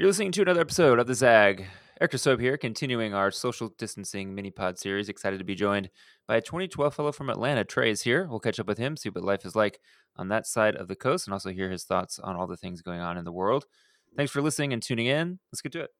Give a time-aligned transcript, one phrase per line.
[0.00, 1.66] You're listening to another episode of The Zag.
[2.00, 5.08] Eric Soap here, continuing our social distancing mini pod series.
[5.08, 5.90] Excited to be joined
[6.28, 7.64] by a 2012 fellow from Atlanta.
[7.64, 8.24] Tray is here.
[8.30, 9.80] We'll catch up with him, see what life is like
[10.14, 12.80] on that side of the coast, and also hear his thoughts on all the things
[12.80, 13.66] going on in the world.
[14.16, 15.40] Thanks for listening and tuning in.
[15.50, 15.90] Let's get to it.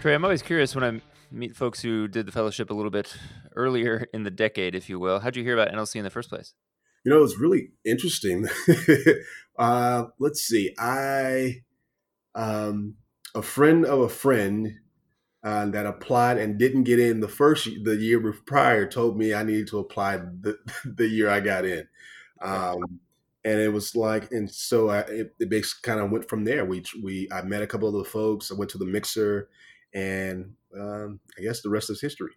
[0.00, 1.00] Tray, I'm always curious when I
[1.32, 3.16] meet folks who did the fellowship a little bit
[3.56, 5.18] earlier in the decade, if you will.
[5.18, 6.54] How'd you hear about NLC in the first place?
[7.04, 8.48] You know, it's really interesting.
[9.58, 10.74] uh, let's see.
[10.78, 11.62] I,
[12.34, 12.96] um,
[13.34, 14.74] a friend of a friend
[15.42, 19.42] uh, that applied and didn't get in the first the year prior told me I
[19.42, 21.86] needed to apply the, the year I got in.
[22.42, 23.00] Um,
[23.44, 26.64] and it was like, and so I, it, it kind of went from there.
[26.64, 28.50] We we I met a couple of the folks.
[28.50, 29.48] I went to the mixer,
[29.94, 32.32] and um, I guess the rest is history.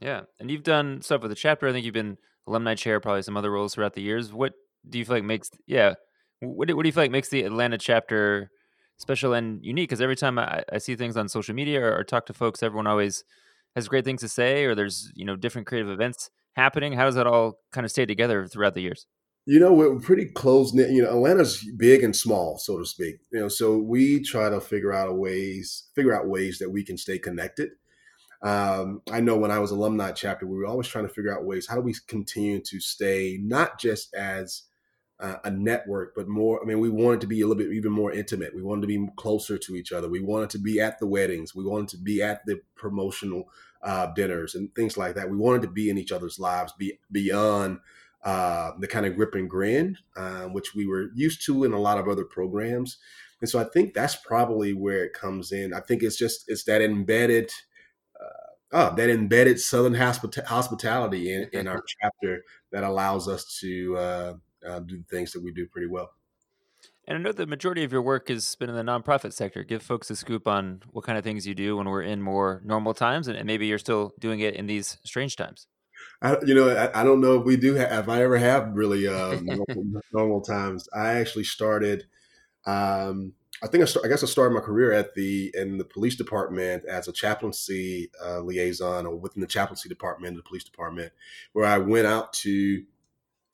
[0.00, 1.68] Yeah, and you've done stuff with the chapter.
[1.68, 4.32] I think you've been alumni chair, probably some other roles throughout the years.
[4.32, 4.52] What
[4.88, 5.94] do you feel like makes yeah?
[6.40, 8.50] What do, what do you feel like makes the Atlanta chapter
[8.98, 9.88] special and unique?
[9.88, 12.64] Because every time I, I, see things on social media or, or, talk to folks,
[12.64, 13.22] everyone always
[13.76, 16.94] has great things to say, or there's you know different creative events happening.
[16.94, 19.06] How does that all kind of stay together throughout the years?
[19.46, 20.90] You know, we're pretty close knit.
[20.90, 23.16] You know, Atlanta's big and small, so to speak.
[23.32, 26.96] You know, so we try to figure out ways, figure out ways that we can
[26.96, 27.70] stay connected
[28.42, 31.44] um, I know when I was alumni chapter, we were always trying to figure out
[31.44, 34.62] ways how do we continue to stay not just as
[35.20, 36.60] uh, a network, but more.
[36.60, 38.54] I mean, we wanted to be a little bit even more intimate.
[38.54, 40.08] We wanted to be closer to each other.
[40.08, 41.54] We wanted to be at the weddings.
[41.54, 43.48] We wanted to be at the promotional
[43.82, 45.30] uh, dinners and things like that.
[45.30, 47.78] We wanted to be in each other's lives, be beyond
[48.24, 51.80] uh, the kind of grip and grin, uh, which we were used to in a
[51.80, 52.98] lot of other programs.
[53.40, 55.72] And so I think that's probably where it comes in.
[55.72, 57.52] I think it's just it's that embedded
[58.72, 64.34] oh, that embedded Southern hospita- hospitality in, in our chapter that allows us to uh,
[64.66, 66.12] uh, do the things that we do pretty well.
[67.08, 69.64] And I know the majority of your work has been in the nonprofit sector.
[69.64, 72.62] Give folks a scoop on what kind of things you do when we're in more
[72.64, 75.66] normal times, and, maybe you're still doing it in these strange times.
[76.20, 78.70] I, you know, I, I, don't know if we do have, if I ever have
[78.74, 80.88] really uh, normal, normal, times.
[80.94, 82.06] I actually started
[82.66, 85.84] um, I think I, start, I, guess I started my career at the in the
[85.84, 90.64] police department as a chaplaincy uh, liaison or within the chaplaincy department of the police
[90.64, 91.12] department,
[91.52, 92.84] where I went out to.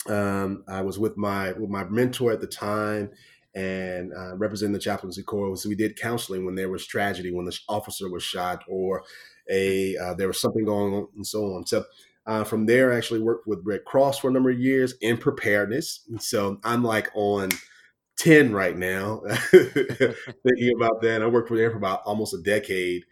[0.08, 3.10] Um, I was with my with my mentor at the time
[3.54, 5.56] and uh, representing the chaplaincy corps.
[5.56, 9.02] So we did counseling when there was tragedy, when the officer was shot, or
[9.50, 11.66] a uh, there was something going on, and so on.
[11.66, 11.84] So.
[12.26, 15.16] Uh, from there, I actually worked with Red Cross for a number of years in
[15.16, 16.00] preparedness.
[16.18, 17.48] So I'm like on
[18.18, 21.20] 10 right now thinking about that.
[21.22, 23.04] I worked for there for about almost a decade.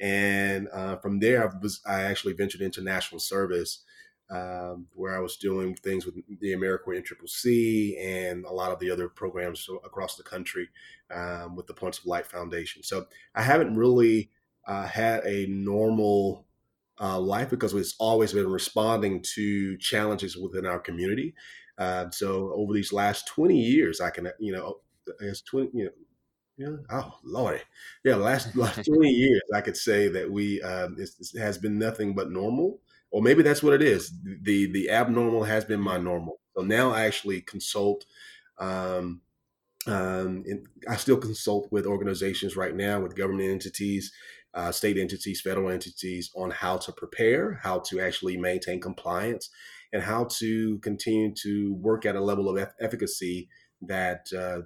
[0.00, 3.84] And uh, from there, I was I actually ventured into national service,
[4.30, 8.90] um, where I was doing things with the AmeriCorps NCCC and a lot of the
[8.90, 10.68] other programs across the country
[11.14, 12.82] um, with the Points of Light Foundation.
[12.82, 14.30] So I haven't really
[14.66, 16.46] uh, had a normal
[17.00, 21.34] uh, life because it's always been responding to challenges within our community.
[21.78, 24.76] Uh, so over these last 20 years, I can, you know,
[25.20, 25.90] I guess 20, you know,
[26.58, 27.60] yeah, oh lordy,
[28.04, 31.08] yeah, last last 20 years, I could say that we um, it
[31.38, 34.12] has been nothing but normal, or maybe that's what it is.
[34.42, 36.40] The the abnormal has been my normal.
[36.56, 38.04] So now I actually consult.
[38.58, 39.22] Um,
[39.86, 40.44] um,
[40.88, 44.12] I still consult with organizations right now, with government entities,
[44.54, 49.50] uh, state entities, federal entities, on how to prepare, how to actually maintain compliance,
[49.92, 53.48] and how to continue to work at a level of efficacy
[53.80, 54.60] that uh,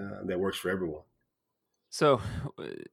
[0.00, 1.02] uh, that works for everyone.
[1.90, 2.20] So,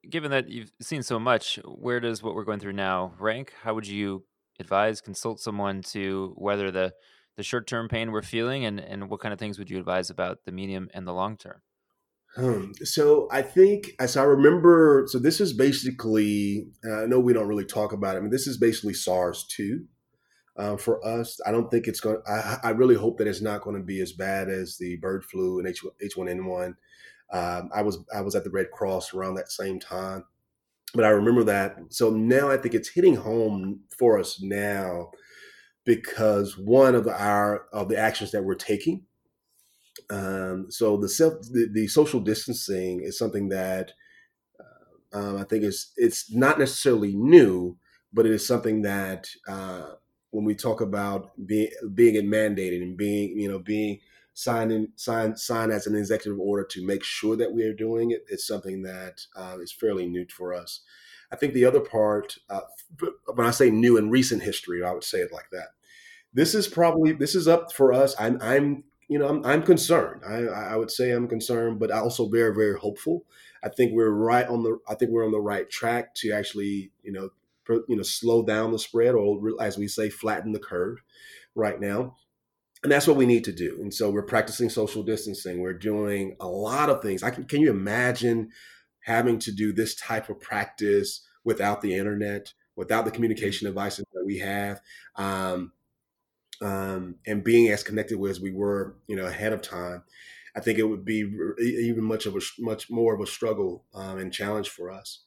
[0.09, 3.53] given that you've seen so much, where does what we're going through now rank?
[3.63, 4.23] How would you
[4.59, 6.93] advise, consult someone to weather the
[7.35, 10.09] the short term pain we're feeling, and and what kind of things would you advise
[10.09, 11.61] about the medium and the long term?
[12.35, 17.47] Um, so I think, as I remember, so this is basically, I know we don't
[17.47, 18.17] really talk about it.
[18.17, 19.85] I mean, this is basically SARS two
[20.57, 21.39] uh, for us.
[21.45, 22.17] I don't think it's going.
[22.27, 25.23] I, I really hope that it's not going to be as bad as the bird
[25.25, 26.75] flu and H one N one.
[27.31, 30.23] Um, I was I was at the Red Cross around that same time,
[30.95, 31.77] but I remember that.
[31.89, 35.11] So now I think it's hitting home for us now
[35.85, 39.03] because one of the, our of the actions that we're taking.
[40.09, 43.91] Um, so the self the, the, social distancing is something that
[44.59, 47.77] uh, um, I think is it's not necessarily new,
[48.11, 49.93] but it is something that uh,
[50.31, 53.99] when we talk about being being it mandated and being you know being
[54.33, 58.11] signed in signed signed as an executive order to make sure that we are doing
[58.11, 60.81] it it's something that uh, is fairly new for us
[61.33, 62.61] i think the other part uh,
[63.33, 65.69] when i say new in recent history i would say it like that
[66.33, 68.15] this is probably this is up for us.
[68.19, 70.21] I'm I'm you know I'm, I'm concerned.
[70.27, 73.25] I I would say I'm concerned, but I also very very hopeful.
[73.63, 76.91] I think we're right on the I think we're on the right track to actually
[77.03, 77.29] you know
[77.87, 80.97] you know slow down the spread or as we say flatten the curve
[81.55, 82.15] right now
[82.81, 86.35] and that's what we need to do and so we're practicing social distancing we're doing
[86.41, 88.49] a lot of things i can can you imagine
[89.03, 94.25] having to do this type of practice without the internet without the communication devices that
[94.25, 94.81] we have
[95.15, 95.71] um,
[96.61, 100.03] um, and being as connected as we were you know ahead of time
[100.55, 101.29] i think it would be
[101.59, 105.23] even much of a much more of a struggle um, and challenge for us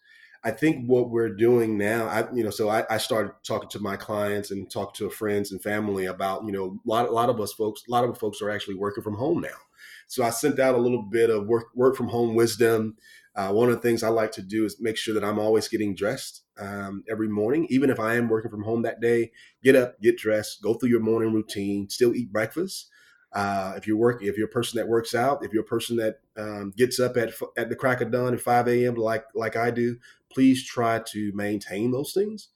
[0.46, 3.80] I think what we're doing now, I you know, so I, I, started talking to
[3.80, 7.30] my clients and talk to friends and family about you know a lot a lot
[7.30, 9.58] of us folks, a lot of folks are actually working from home now.
[10.06, 12.96] So I sent out a little bit of work work from home wisdom.
[13.36, 15.68] Uh, one of the things I like to do is make sure that I'm always
[15.68, 19.30] getting dressed um, every morning, even if I am working from home that day.
[19.62, 22.88] Get up, get dressed, go through your morning routine, still eat breakfast.
[23.32, 25.96] Uh, if you're working, if you're a person that works out, if you're a person
[25.96, 28.94] that um, gets up at at the crack of dawn at 5 a.m.
[28.94, 29.98] like like I do,
[30.32, 32.48] please try to maintain those things.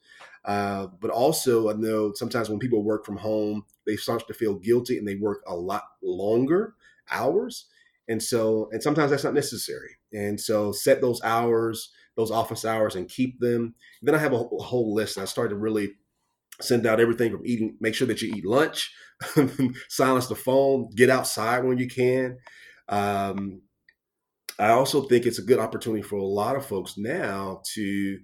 [0.44, 4.54] Uh, but also, I know sometimes when people work from home, they start to feel
[4.54, 6.74] guilty and they work a lot longer
[7.10, 7.66] hours.
[8.10, 9.90] And so, and sometimes that's not necessary.
[10.12, 13.74] And so, set those hours, those office hours, and keep them.
[14.02, 15.92] Then I have a, a whole list, and I started to really
[16.60, 18.92] send out everything from eating, make sure that you eat lunch,
[19.88, 22.38] silence the phone, get outside when you can.
[22.88, 23.62] Um,
[24.58, 28.18] I also think it's a good opportunity for a lot of folks now to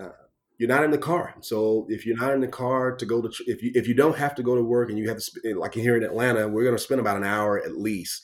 [0.00, 0.10] uh,
[0.56, 1.34] you're not in the car.
[1.40, 4.16] So if you're not in the car to go to if you if you don't
[4.16, 6.76] have to go to work and you have to like here in Atlanta, we're going
[6.76, 8.22] to spend about an hour at least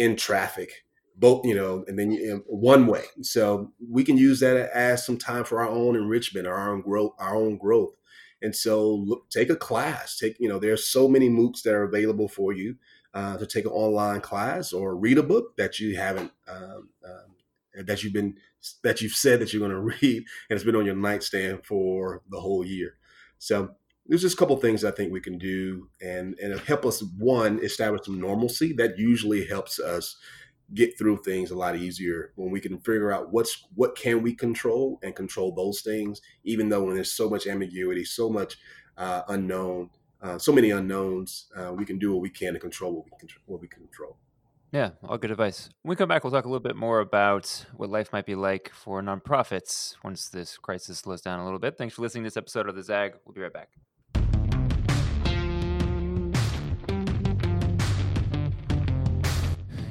[0.00, 3.04] in traffic, both you know, and then you, one way.
[3.20, 7.12] So we can use that as some time for our own enrichment, our own growth,
[7.18, 7.94] our own growth.
[8.40, 10.16] And so look, take a class.
[10.16, 12.76] Take you know, there's so many MOOCs that are available for you
[13.12, 17.84] uh, to take an online class or read a book that you haven't um, um,
[17.84, 18.36] that you've been
[18.82, 22.22] that you've said that you're going to read and it's been on your nightstand for
[22.30, 22.94] the whole year.
[23.38, 23.74] So
[24.06, 27.60] there's just a couple things I think we can do and and help us one
[27.62, 30.16] establish some normalcy that usually helps us
[30.72, 34.34] get through things a lot easier when we can figure out what's what can we
[34.34, 38.56] control and control those things even though when there's so much ambiguity so much
[38.96, 39.90] uh, unknown
[40.22, 41.46] uh, so many unknowns.
[41.56, 43.82] Uh, we can do what we can to control what we can what we can
[43.82, 44.16] control.
[44.72, 45.68] Yeah, all good advice.
[45.82, 48.36] When we come back, we'll talk a little bit more about what life might be
[48.36, 51.76] like for nonprofits once this crisis slows down a little bit.
[51.76, 53.14] Thanks for listening to this episode of the Zag.
[53.24, 53.70] We'll be right back.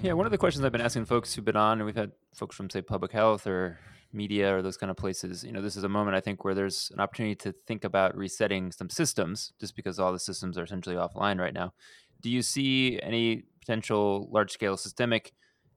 [0.02, 2.14] Yeah, one of the questions I've been asking folks who've been on, and we've had
[2.34, 3.78] folks from, say, public health or
[4.14, 6.56] media or those kind of places, you know, this is a moment I think where
[6.56, 10.64] there's an opportunity to think about resetting some systems just because all the systems are
[10.64, 11.74] essentially offline right now.
[12.22, 15.34] Do you see any potential large scale systemic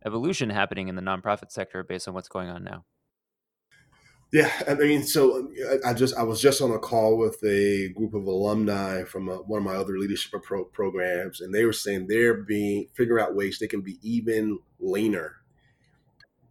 [0.07, 2.85] evolution happening in the nonprofit sector based on what's going on now?
[4.33, 5.51] Yeah, I mean, so
[5.85, 9.37] I just I was just on a call with a group of alumni from a,
[9.37, 13.35] one of my other leadership pro- programs, and they were saying they're being figure out
[13.35, 15.37] ways they can be even leaner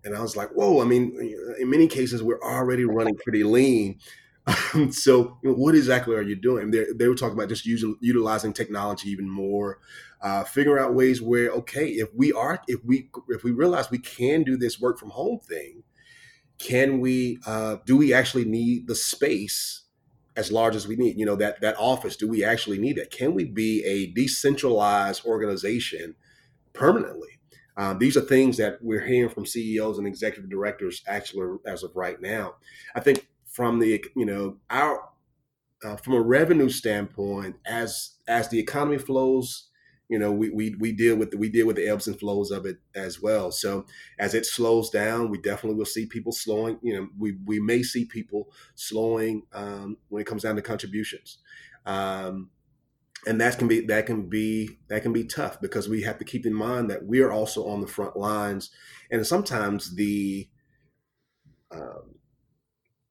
[0.04, 1.16] and I was like, whoa, I mean,
[1.60, 4.00] in many cases, we're already running pretty lean.
[4.92, 6.72] so what exactly are you doing?
[6.72, 9.78] They, they were talking about just using, utilizing technology even more,
[10.22, 14.00] uh, figure out ways where, okay, if we are, if we, if we realize we
[14.00, 15.84] can do this work from home thing,
[16.62, 19.84] can we, uh, do we actually need the space
[20.36, 21.18] as large as we need?
[21.18, 23.12] You know, that, that office, do we actually need it?
[23.12, 26.16] Can we be a decentralized organization
[26.74, 27.40] permanently?
[27.78, 31.96] Um, these are things that we're hearing from CEOs and executive directors actually as of
[31.96, 32.56] right now.
[32.96, 35.10] I think from the you know our
[35.84, 39.70] uh, from a revenue standpoint, as as the economy flows,
[40.12, 42.52] you know we, we we deal with the, we deal with the ebbs and flows
[42.52, 43.50] of it as well.
[43.50, 43.86] So
[44.20, 46.80] as it slows down, we definitely will see people slowing.
[46.84, 51.38] You know, we we may see people slowing um, when it comes down to contributions.
[51.86, 52.50] Um,
[53.26, 56.26] and that can be that can be that can be tough because we have to
[56.26, 58.72] keep in mind that we are also on the front lines
[59.12, 60.50] and sometimes the
[61.72, 62.16] um,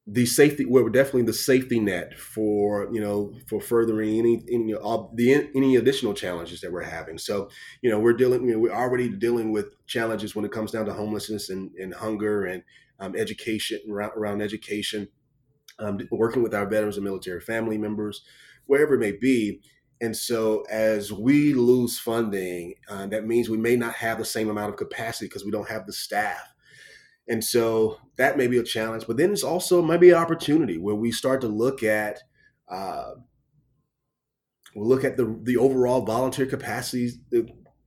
[0.06, 5.02] the safety we're definitely the safety net for you know for furthering any any uh,
[5.14, 7.48] the any additional challenges that we're having so
[7.82, 10.86] you know we're dealing you know we're already dealing with challenges when it comes down
[10.86, 12.62] to homelessness and, and hunger and
[12.98, 15.06] um, education around, around education
[15.78, 18.22] um, working with our veterans and military family members
[18.66, 19.60] wherever it may be
[20.00, 24.48] and so, as we lose funding, uh, that means we may not have the same
[24.48, 26.40] amount of capacity because we don't have the staff.
[27.30, 29.06] And so, that may be a challenge.
[29.06, 32.20] But then it's also maybe an opportunity where we start to look at
[32.68, 33.12] uh,
[34.74, 37.18] we'll look at the the overall volunteer capacities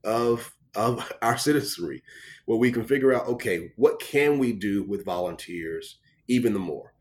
[0.02, 2.02] of of our citizenry,
[2.46, 5.98] where we can figure out, okay, what can we do with volunteers
[6.28, 6.92] even the more.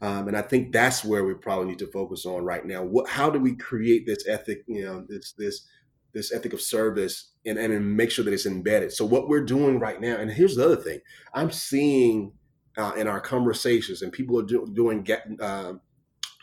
[0.00, 2.84] Um, and I think that's where we probably need to focus on right now.
[2.84, 5.66] What, how do we create this ethic, you know, this this
[6.12, 8.92] this ethic of service, and and make sure that it's embedded.
[8.92, 11.00] So what we're doing right now, and here's the other thing,
[11.34, 12.32] I'm seeing
[12.76, 15.74] uh, in our conversations, and people are do, doing get, uh,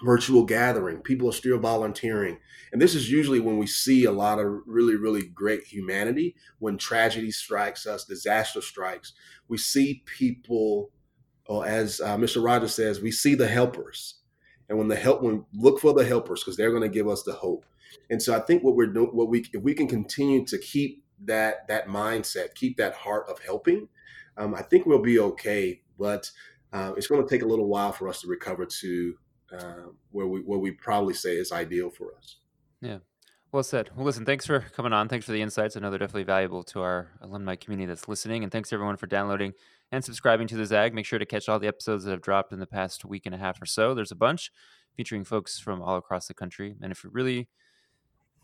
[0.04, 1.00] virtual gathering.
[1.02, 2.38] People are still volunteering.
[2.72, 6.36] And this is usually when we see a lot of really, really great humanity.
[6.60, 9.14] When tragedy strikes us, disaster strikes,
[9.48, 10.92] we see people,
[11.48, 12.44] or as uh, Mr.
[12.44, 14.16] Rogers says, we see the helpers.
[14.68, 17.24] And when the help, when look for the helpers, because they're going to give us
[17.24, 17.66] the hope.
[18.10, 21.04] And so I think what we're doing, what we, if we can continue to keep
[21.26, 23.88] that that mindset, keep that heart of helping,
[24.38, 25.82] um, I think we'll be okay.
[25.98, 26.30] But
[26.74, 29.16] uh, it's going to take a little while for us to recover to
[29.58, 32.38] uh, where we where we probably say is ideal for us.
[32.82, 33.00] Yeah.
[33.52, 33.90] Well said.
[33.96, 35.08] Well, listen, thanks for coming on.
[35.08, 35.78] Thanks for the insights.
[35.78, 38.44] I know they're definitely valuable to our alumni community that's listening.
[38.44, 39.54] And thanks everyone for downloading
[39.94, 40.94] and subscribing to the Zag.
[40.94, 43.34] Make sure to catch all the episodes that have dropped in the past week and
[43.34, 43.94] a half or so.
[43.94, 44.52] There's a bunch
[44.98, 46.76] featuring folks from all across the country.
[46.82, 47.48] And if you're really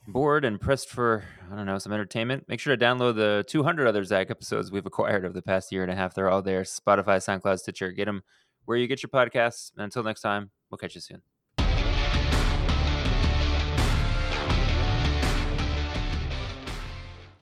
[0.05, 0.11] Hmm.
[0.13, 3.87] bored and pressed for, I don't know, some entertainment, make sure to download the 200
[3.87, 6.13] other Zag episodes we've acquired over the past year and a half.
[6.13, 7.91] They're all there Spotify, SoundCloud, Stitcher.
[7.91, 8.23] Get them
[8.65, 9.71] where you get your podcasts.
[9.75, 11.21] And until next time, we'll catch you soon.